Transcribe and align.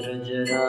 ब्रजराजसुतम् 0.00 0.60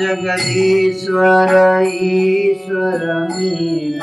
जगदीश्वर 0.00 1.52
ईश्वरमी 2.02 3.50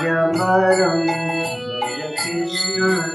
जबरं 0.02 1.06
भज 1.08 2.02
कृष्ण 2.20 3.15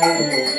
Música 0.00 0.49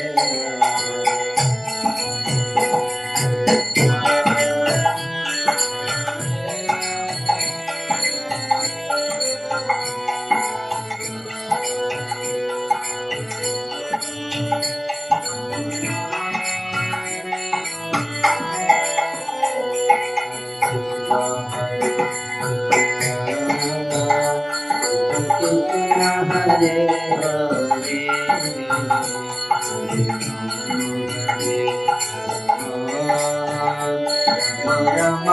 राम 34.97 35.29